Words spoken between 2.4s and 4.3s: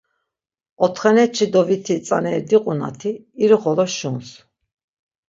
diqu nati irixolo şuns.